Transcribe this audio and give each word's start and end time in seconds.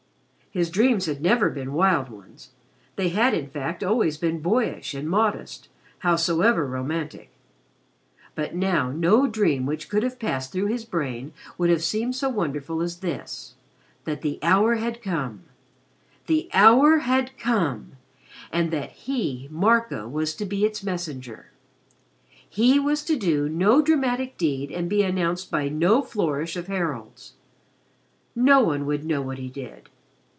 His 0.53 0.69
dreams 0.69 1.05
had 1.05 1.21
never 1.21 1.49
been 1.49 1.71
wild 1.71 2.09
ones 2.09 2.49
they 2.97 3.07
had 3.07 3.33
in 3.33 3.47
fact 3.49 3.85
always 3.85 4.17
been 4.17 4.41
boyish 4.41 4.93
and 4.93 5.09
modest, 5.09 5.69
howsoever 5.99 6.65
romantic. 6.67 7.29
But 8.35 8.53
now 8.53 8.91
no 8.91 9.27
dream 9.27 9.65
which 9.65 9.87
could 9.87 10.03
have 10.03 10.19
passed 10.19 10.51
through 10.51 10.65
his 10.65 10.83
brain 10.83 11.31
would 11.57 11.69
have 11.69 11.81
seemed 11.81 12.15
so 12.17 12.27
wonderful 12.27 12.81
as 12.81 12.99
this 12.99 13.53
that 14.03 14.23
the 14.23 14.39
hour 14.43 14.75
had 14.75 15.01
come 15.01 15.43
the 16.27 16.49
hour 16.51 16.97
had 16.97 17.37
come 17.37 17.93
and 18.51 18.71
that 18.71 18.91
he, 18.91 19.47
Marco, 19.49 20.05
was 20.05 20.35
to 20.35 20.43
be 20.45 20.65
its 20.65 20.83
messenger. 20.83 21.51
He 22.49 22.77
was 22.77 23.05
to 23.05 23.15
do 23.15 23.47
no 23.47 23.81
dramatic 23.81 24.37
deed 24.37 24.69
and 24.69 24.89
be 24.89 25.01
announced 25.01 25.49
by 25.49 25.69
no 25.69 26.01
flourish 26.01 26.57
of 26.57 26.67
heralds. 26.67 27.35
No 28.35 28.59
one 28.61 28.85
would 28.85 29.05
know 29.05 29.21
what 29.21 29.37
he 29.37 29.47
did. 29.47 29.87